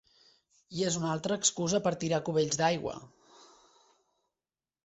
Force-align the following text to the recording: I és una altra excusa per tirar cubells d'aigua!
I 0.77 0.85
és 0.91 0.95
una 1.01 1.11
altra 1.15 1.37
excusa 1.43 1.81
per 1.89 1.93
tirar 2.05 2.21
cubells 2.31 2.59
d'aigua! 2.63 2.97